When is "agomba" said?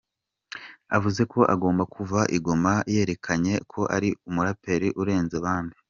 1.53-1.83